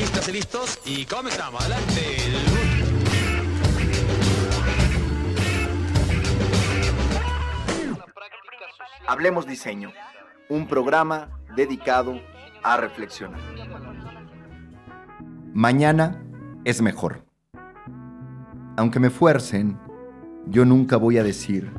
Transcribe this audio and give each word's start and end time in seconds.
Listas 0.00 0.28
y 0.28 0.32
listos 0.32 0.80
y 0.86 1.04
comenzamos. 1.04 1.60
Adelante. 1.60 2.16
Hablemos 9.06 9.46
Diseño, 9.46 9.92
un 10.48 10.66
programa 10.68 11.28
dedicado 11.54 12.18
a 12.62 12.78
reflexionar. 12.78 13.40
Mañana 15.52 16.24
es 16.64 16.80
mejor. 16.80 17.22
Aunque 18.78 19.00
me 19.00 19.10
fuercen, 19.10 19.78
yo 20.46 20.64
nunca 20.64 20.96
voy 20.96 21.18
a 21.18 21.22
decir 21.22 21.70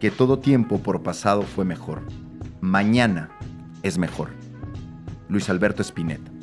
que 0.00 0.10
todo 0.10 0.40
tiempo 0.40 0.80
por 0.80 1.04
pasado 1.04 1.42
fue 1.42 1.64
mejor. 1.64 2.02
Mañana 2.60 3.30
es 3.84 3.96
mejor. 3.96 4.30
Luis 5.28 5.48
Alberto 5.48 5.82
Spinetta. 5.82 6.33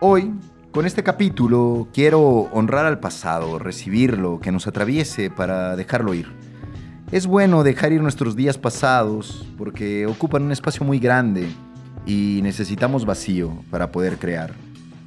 Hoy, 0.00 0.32
con 0.70 0.86
este 0.86 1.02
capítulo, 1.02 1.88
quiero 1.92 2.22
honrar 2.52 2.86
al 2.86 3.00
pasado, 3.00 3.58
recibirlo, 3.58 4.38
que 4.38 4.52
nos 4.52 4.68
atraviese 4.68 5.28
para 5.28 5.74
dejarlo 5.74 6.14
ir. 6.14 6.28
Es 7.10 7.26
bueno 7.26 7.64
dejar 7.64 7.90
ir 7.90 8.00
nuestros 8.00 8.36
días 8.36 8.58
pasados 8.58 9.44
porque 9.58 10.06
ocupan 10.06 10.44
un 10.44 10.52
espacio 10.52 10.86
muy 10.86 11.00
grande 11.00 11.48
y 12.06 12.38
necesitamos 12.44 13.06
vacío 13.06 13.64
para 13.72 13.90
poder 13.90 14.18
crear, 14.18 14.52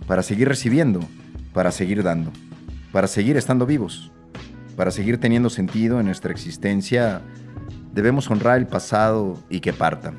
para 0.08 0.23
seguir 0.23 0.50
recibiendo, 0.50 1.00
para 1.53 1.72
seguir 1.72 2.03
dando, 2.03 2.30
para 2.92 3.08
seguir 3.08 3.38
estando 3.38 3.66
vivos, 3.66 4.12
para 4.76 4.92
seguir 4.92 5.22
teniendo 5.22 5.50
sentido 5.50 6.02
en 6.02 6.08
nuestra 6.08 6.34
existencia. 6.34 7.22
Debemos 7.94 8.30
honrar 8.30 8.58
el 8.58 8.67
pasado 8.67 9.38
y 9.50 9.62
que 9.62 9.72
parta. 9.72 10.12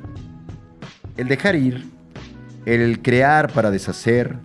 El 1.19 1.29
dejar 1.29 1.57
ir, 1.57 1.91
el 2.65 3.03
crear 3.03 3.53
para 3.53 3.71
deshacer, 3.71 4.39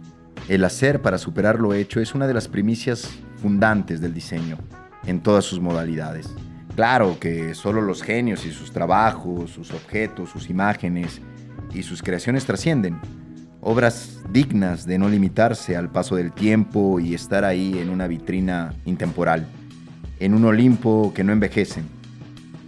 el 0.47 0.63
hacer 0.63 1.01
para 1.01 1.17
superar 1.17 1.59
lo 1.59 1.73
hecho 1.73 1.99
es 1.99 2.15
una 2.15 2.27
de 2.27 2.33
las 2.33 2.47
primicias 2.47 3.09
fundantes 3.41 3.99
del 3.99 4.13
diseño, 4.13 4.57
en 5.05 5.21
todas 5.21 5.45
sus 5.45 5.59
modalidades. 5.59 6.33
Claro 6.75 7.17
que 7.19 7.53
solo 7.53 7.81
los 7.81 8.01
genios 8.01 8.45
y 8.45 8.51
sus 8.51 8.71
trabajos, 8.71 9.51
sus 9.51 9.71
objetos, 9.71 10.29
sus 10.29 10.49
imágenes 10.49 11.21
y 11.73 11.83
sus 11.83 12.01
creaciones 12.01 12.45
trascienden. 12.45 12.99
Obras 13.61 14.21
dignas 14.31 14.85
de 14.85 14.97
no 14.97 15.09
limitarse 15.09 15.75
al 15.75 15.91
paso 15.91 16.15
del 16.15 16.31
tiempo 16.31 16.99
y 16.99 17.13
estar 17.13 17.43
ahí 17.43 17.79
en 17.79 17.89
una 17.89 18.07
vitrina 18.07 18.73
intemporal, 18.85 19.47
en 20.19 20.33
un 20.33 20.45
Olimpo 20.45 21.11
que 21.13 21.23
no 21.23 21.33
envejece. 21.33 21.81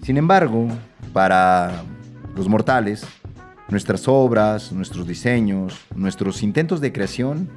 Sin 0.02 0.18
embargo, 0.18 0.68
para 1.14 1.84
los 2.36 2.50
mortales, 2.50 3.06
Nuestras 3.70 4.08
obras, 4.08 4.72
nuestros 4.72 5.06
diseños, 5.06 5.80
nuestros 5.96 6.42
intentos 6.42 6.82
de 6.82 6.92
creación 6.92 7.50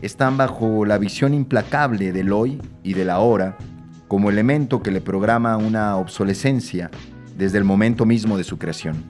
están 0.00 0.38
bajo 0.38 0.86
la 0.86 0.96
visión 0.96 1.34
implacable 1.34 2.12
del 2.12 2.32
hoy 2.32 2.62
y 2.82 2.94
del 2.94 3.10
ahora 3.10 3.58
como 4.08 4.30
elemento 4.30 4.82
que 4.82 4.90
le 4.90 5.02
programa 5.02 5.58
una 5.58 5.96
obsolescencia 5.96 6.90
desde 7.36 7.58
el 7.58 7.64
momento 7.64 8.06
mismo 8.06 8.38
de 8.38 8.44
su 8.44 8.56
creación. 8.56 9.04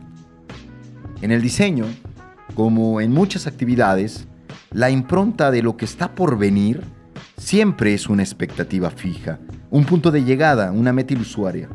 En 1.23 1.31
el 1.31 1.41
diseño, 1.41 1.85
como 2.57 3.01
en 3.01 3.13
muchas 3.13 3.47
actividades, 3.47 4.27
la 4.73 4.91
impronta 4.91 5.53
de 5.53 5.63
lo 5.63 5.77
que 5.77 5.85
está 5.85 6.17
por 6.17 6.37
venir 6.37 6.83
siempre 7.37 7.95
es 7.95 8.09
una 8.09 8.25
expectativa 8.25 8.91
fija, 8.91 9.39
un 9.71 9.85
punto 9.85 10.11
de 10.11 10.25
llegada, 10.25 10.73
una 10.73 10.93
meta 10.93 11.15
ilusoria. 11.15 11.69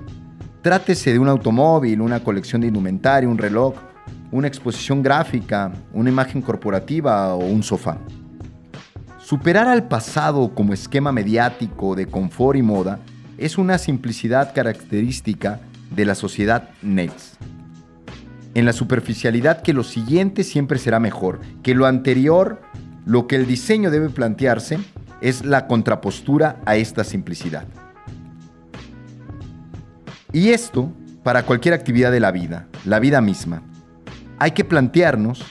Trátese 0.61 1.13
de 1.13 1.19
un 1.19 1.29
automóvil, 1.29 2.01
una 2.01 2.19
colección 2.19 2.59
de 2.59 2.67
indumentaria, 2.67 3.29
un 3.29 3.37
reloj, 3.37 3.75
una 4.31 4.47
exposición 4.47 5.01
gráfica, 5.01 5.71
una 5.93 6.09
imagen 6.09 6.41
corporativa 6.41 7.35
o 7.35 7.45
un 7.45 7.63
sofá. 7.63 7.97
Superar 9.19 9.67
al 9.67 9.87
pasado 9.87 10.53
como 10.53 10.73
esquema 10.73 11.11
mediático 11.11 11.95
de 11.95 12.07
confort 12.07 12.57
y 12.57 12.61
moda 12.61 12.99
es 13.37 13.57
una 13.57 13.77
simplicidad 13.77 14.53
característica 14.53 15.59
de 15.95 16.05
la 16.05 16.15
sociedad 16.15 16.69
Next. 16.81 17.35
En 18.53 18.65
la 18.65 18.73
superficialidad 18.73 19.61
que 19.61 19.73
lo 19.73 19.83
siguiente 19.83 20.43
siempre 20.43 20.79
será 20.79 20.99
mejor, 20.99 21.41
que 21.61 21.75
lo 21.75 21.85
anterior, 21.85 22.61
lo 23.05 23.27
que 23.27 23.35
el 23.35 23.47
diseño 23.47 23.91
debe 23.91 24.09
plantearse 24.09 24.79
es 25.21 25.43
la 25.43 25.67
contrapostura 25.67 26.61
a 26.65 26.75
esta 26.75 27.03
simplicidad. 27.03 27.65
Y 30.31 30.49
esto 30.49 30.91
para 31.23 31.43
cualquier 31.43 31.73
actividad 31.73 32.11
de 32.11 32.19
la 32.19 32.31
vida, 32.31 32.67
la 32.85 32.99
vida 32.99 33.21
misma 33.21 33.61
hay 34.39 34.51
que 34.51 34.65
plantearnos 34.65 35.43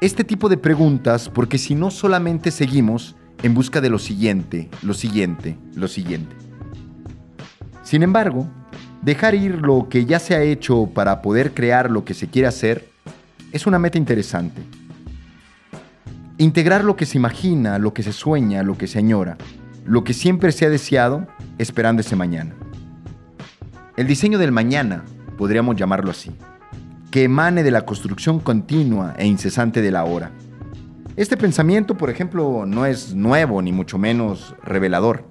este 0.00 0.24
tipo 0.24 0.48
de 0.48 0.56
preguntas 0.56 1.28
porque 1.28 1.58
si 1.58 1.74
no 1.74 1.90
solamente 1.90 2.50
seguimos 2.50 3.16
en 3.42 3.54
busca 3.54 3.80
de 3.80 3.90
lo 3.90 3.98
siguiente, 3.98 4.68
lo 4.82 4.94
siguiente, 4.94 5.56
lo 5.74 5.88
siguiente. 5.88 6.34
Sin 7.82 8.02
embargo, 8.02 8.48
dejar 9.02 9.34
ir 9.34 9.56
lo 9.56 9.88
que 9.88 10.04
ya 10.04 10.18
se 10.18 10.34
ha 10.34 10.42
hecho 10.42 10.86
para 10.92 11.22
poder 11.22 11.52
crear 11.52 11.90
lo 11.90 12.04
que 12.04 12.14
se 12.14 12.28
quiere 12.28 12.48
hacer 12.48 12.88
es 13.52 13.66
una 13.66 13.78
meta 13.78 13.98
interesante. 13.98 14.62
Integrar 16.38 16.84
lo 16.84 16.96
que 16.96 17.06
se 17.06 17.18
imagina, 17.18 17.78
lo 17.78 17.94
que 17.94 18.02
se 18.02 18.12
sueña, 18.12 18.62
lo 18.62 18.76
que 18.76 18.88
se 18.88 18.98
añora, 18.98 19.36
lo 19.84 20.02
que 20.02 20.12
siempre 20.12 20.50
se 20.50 20.66
ha 20.66 20.70
deseado, 20.70 21.28
esperando 21.58 22.00
ese 22.00 22.16
mañana. 22.16 22.54
El 23.96 24.08
diseño 24.08 24.38
del 24.38 24.50
mañana, 24.50 25.04
podríamos 25.38 25.76
llamarlo 25.76 26.10
así 26.10 26.32
que 27.14 27.22
emane 27.22 27.62
de 27.62 27.70
la 27.70 27.86
construcción 27.86 28.40
continua 28.40 29.14
e 29.16 29.24
incesante 29.24 29.80
de 29.82 29.92
la 29.92 30.02
hora. 30.02 30.32
Este 31.14 31.36
pensamiento, 31.36 31.96
por 31.96 32.10
ejemplo, 32.10 32.66
no 32.66 32.86
es 32.86 33.14
nuevo 33.14 33.62
ni 33.62 33.70
mucho 33.70 33.98
menos 33.98 34.56
revelador. 34.64 35.24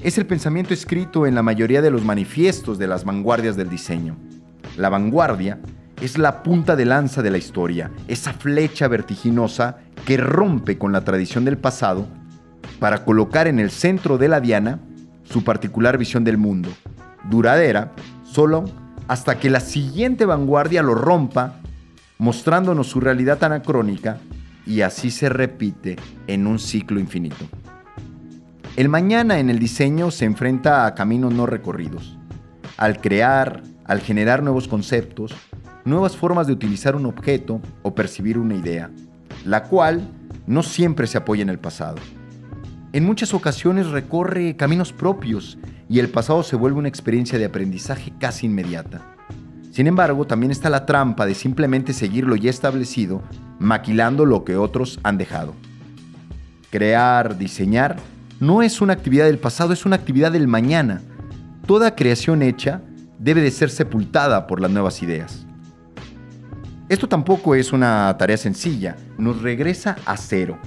Es 0.00 0.18
el 0.18 0.26
pensamiento 0.26 0.74
escrito 0.74 1.24
en 1.28 1.36
la 1.36 1.44
mayoría 1.44 1.80
de 1.80 1.92
los 1.92 2.04
manifiestos 2.04 2.76
de 2.76 2.88
las 2.88 3.04
vanguardias 3.04 3.54
del 3.54 3.70
diseño. 3.70 4.16
La 4.76 4.88
vanguardia 4.88 5.60
es 6.00 6.18
la 6.18 6.42
punta 6.42 6.74
de 6.74 6.86
lanza 6.86 7.22
de 7.22 7.30
la 7.30 7.38
historia, 7.38 7.92
esa 8.08 8.32
flecha 8.32 8.88
vertiginosa 8.88 9.76
que 10.06 10.16
rompe 10.16 10.76
con 10.76 10.90
la 10.90 11.04
tradición 11.04 11.44
del 11.44 11.56
pasado 11.56 12.08
para 12.80 13.04
colocar 13.04 13.46
en 13.46 13.60
el 13.60 13.70
centro 13.70 14.18
de 14.18 14.26
la 14.26 14.40
diana 14.40 14.80
su 15.22 15.44
particular 15.44 15.98
visión 15.98 16.24
del 16.24 16.36
mundo, 16.36 16.70
duradera 17.30 17.92
solo 18.24 18.64
hasta 19.08 19.38
que 19.38 19.50
la 19.50 19.60
siguiente 19.60 20.24
vanguardia 20.24 20.82
lo 20.82 20.94
rompa, 20.94 21.60
mostrándonos 22.18 22.88
su 22.88 23.00
realidad 23.00 23.42
anacrónica, 23.44 24.18
y 24.66 24.80
así 24.80 25.10
se 25.10 25.28
repite 25.28 25.96
en 26.26 26.46
un 26.46 26.58
ciclo 26.58 26.98
infinito. 26.98 27.44
El 28.76 28.88
mañana 28.88 29.38
en 29.38 29.48
el 29.48 29.58
diseño 29.58 30.10
se 30.10 30.24
enfrenta 30.24 30.86
a 30.86 30.94
caminos 30.94 31.32
no 31.32 31.46
recorridos. 31.46 32.18
Al 32.76 33.00
crear, 33.00 33.62
al 33.84 34.00
generar 34.00 34.42
nuevos 34.42 34.68
conceptos, 34.68 35.34
nuevas 35.84 36.16
formas 36.16 36.46
de 36.46 36.52
utilizar 36.52 36.96
un 36.96 37.06
objeto 37.06 37.60
o 37.82 37.94
percibir 37.94 38.38
una 38.38 38.54
idea, 38.54 38.90
la 39.44 39.62
cual 39.62 40.06
no 40.46 40.62
siempre 40.62 41.06
se 41.06 41.16
apoya 41.16 41.42
en 41.42 41.48
el 41.48 41.58
pasado. 41.58 41.96
En 42.92 43.04
muchas 43.04 43.32
ocasiones 43.34 43.86
recorre 43.88 44.56
caminos 44.56 44.92
propios 44.92 45.58
y 45.88 45.98
el 45.98 46.08
pasado 46.08 46.42
se 46.42 46.56
vuelve 46.56 46.78
una 46.78 46.88
experiencia 46.88 47.38
de 47.38 47.44
aprendizaje 47.44 48.12
casi 48.18 48.46
inmediata. 48.46 49.02
Sin 49.70 49.86
embargo, 49.86 50.26
también 50.26 50.50
está 50.50 50.70
la 50.70 50.86
trampa 50.86 51.26
de 51.26 51.34
simplemente 51.34 51.92
seguir 51.92 52.24
lo 52.24 52.34
ya 52.34 52.50
establecido, 52.50 53.22
maquilando 53.58 54.24
lo 54.24 54.44
que 54.44 54.56
otros 54.56 54.98
han 55.02 55.18
dejado. 55.18 55.54
Crear, 56.70 57.36
diseñar, 57.36 57.96
no 58.40 58.62
es 58.62 58.80
una 58.80 58.94
actividad 58.94 59.26
del 59.26 59.38
pasado, 59.38 59.72
es 59.72 59.84
una 59.86 59.96
actividad 59.96 60.32
del 60.32 60.48
mañana. 60.48 61.02
Toda 61.66 61.94
creación 61.94 62.42
hecha 62.42 62.80
debe 63.18 63.42
de 63.42 63.50
ser 63.50 63.70
sepultada 63.70 64.46
por 64.46 64.60
las 64.60 64.70
nuevas 64.70 65.02
ideas. 65.02 65.46
Esto 66.88 67.08
tampoco 67.08 67.54
es 67.54 67.72
una 67.72 68.14
tarea 68.18 68.36
sencilla, 68.36 68.96
nos 69.18 69.42
regresa 69.42 69.96
a 70.06 70.16
cero, 70.16 70.58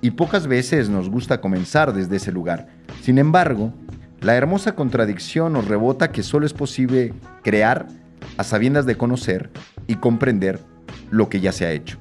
y 0.00 0.10
pocas 0.10 0.46
veces 0.46 0.88
nos 0.88 1.08
gusta 1.08 1.40
comenzar 1.40 1.92
desde 1.92 2.16
ese 2.16 2.32
lugar. 2.32 2.68
Sin 3.02 3.18
embargo, 3.18 3.72
la 4.20 4.34
hermosa 4.34 4.74
contradicción 4.74 5.52
nos 5.52 5.68
rebota 5.68 6.10
que 6.10 6.22
solo 6.22 6.44
es 6.44 6.52
posible 6.52 7.14
crear 7.42 7.86
a 8.36 8.44
sabiendas 8.44 8.84
de 8.84 8.96
conocer 8.96 9.50
y 9.86 9.96
comprender 9.96 10.60
lo 11.10 11.28
que 11.28 11.40
ya 11.40 11.52
se 11.52 11.66
ha 11.66 11.72
hecho. 11.72 11.98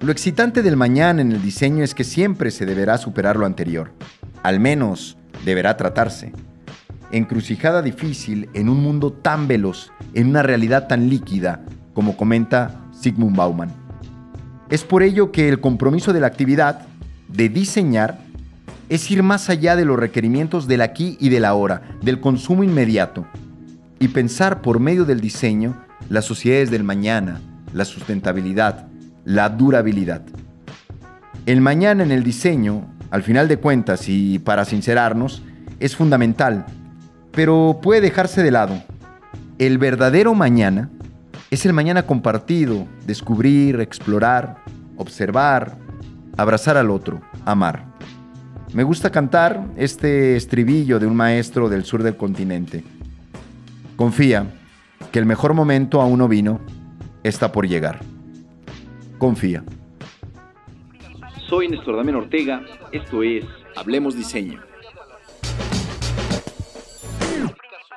Lo 0.00 0.10
excitante 0.10 0.62
del 0.62 0.76
mañana 0.76 1.22
en 1.22 1.32
el 1.32 1.42
diseño 1.42 1.84
es 1.84 1.94
que 1.94 2.04
siempre 2.04 2.50
se 2.50 2.66
deberá 2.66 2.98
superar 2.98 3.36
lo 3.36 3.46
anterior, 3.46 3.92
al 4.42 4.60
menos 4.60 5.16
deberá 5.44 5.76
tratarse. 5.76 6.32
Encrucijada 7.10 7.80
difícil 7.80 8.48
en 8.54 8.68
un 8.68 8.82
mundo 8.82 9.12
tan 9.12 9.46
veloz, 9.46 9.92
en 10.14 10.28
una 10.28 10.42
realidad 10.42 10.88
tan 10.88 11.08
líquida, 11.08 11.62
como 11.92 12.16
comenta 12.16 12.80
Sigmund 12.92 13.36
Bauman. 13.36 13.70
Es 14.68 14.82
por 14.82 15.02
ello 15.02 15.30
que 15.30 15.48
el 15.48 15.60
compromiso 15.60 16.12
de 16.12 16.20
la 16.20 16.26
actividad 16.26 16.86
de 17.28 17.48
diseñar 17.48 18.18
es 18.88 19.10
ir 19.10 19.22
más 19.22 19.48
allá 19.48 19.76
de 19.76 19.84
los 19.84 19.98
requerimientos 19.98 20.66
del 20.66 20.82
aquí 20.82 21.16
y 21.20 21.28
del 21.28 21.44
ahora, 21.44 21.82
del 22.02 22.20
consumo 22.20 22.64
inmediato, 22.64 23.26
y 23.98 24.08
pensar 24.08 24.60
por 24.60 24.80
medio 24.80 25.04
del 25.04 25.20
diseño 25.20 25.74
las 26.08 26.24
sociedades 26.24 26.70
del 26.70 26.84
mañana, 26.84 27.40
la 27.72 27.84
sustentabilidad, 27.84 28.86
la 29.24 29.48
durabilidad. 29.48 30.22
El 31.46 31.60
mañana 31.60 32.02
en 32.02 32.12
el 32.12 32.22
diseño, 32.22 32.86
al 33.10 33.22
final 33.22 33.48
de 33.48 33.58
cuentas 33.58 34.08
y 34.08 34.38
para 34.38 34.64
sincerarnos, 34.64 35.42
es 35.80 35.96
fundamental, 35.96 36.66
pero 37.32 37.80
puede 37.82 38.00
dejarse 38.00 38.42
de 38.42 38.50
lado. 38.50 38.82
El 39.58 39.78
verdadero 39.78 40.34
mañana 40.34 40.90
es 41.50 41.64
el 41.66 41.72
mañana 41.72 42.04
compartido, 42.04 42.86
descubrir, 43.06 43.80
explorar, 43.80 44.62
observar, 44.96 45.76
abrazar 46.36 46.76
al 46.76 46.90
otro, 46.90 47.20
amar. 47.44 47.93
Me 48.74 48.82
gusta 48.82 49.12
cantar 49.12 49.68
este 49.76 50.34
estribillo 50.34 50.98
de 50.98 51.06
un 51.06 51.14
maestro 51.14 51.68
del 51.68 51.84
sur 51.84 52.02
del 52.02 52.16
continente. 52.16 52.82
Confía 53.94 54.52
que 55.12 55.20
el 55.20 55.26
mejor 55.26 55.54
momento 55.54 56.02
aún 56.02 56.18
no 56.18 56.26
vino, 56.26 56.60
está 57.22 57.52
por 57.52 57.68
llegar. 57.68 58.00
Confía. 59.18 59.62
Soy 61.48 61.68
Néstor 61.68 61.98
Damián 61.98 62.16
Ortega, 62.16 62.64
esto 62.90 63.22
es 63.22 63.44
Hablemos 63.76 64.16
Diseño. 64.16 64.60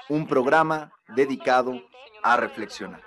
Un 0.10 0.28
programa 0.28 0.92
dedicado 1.16 1.82
a 2.22 2.38
reflexionar. 2.38 3.07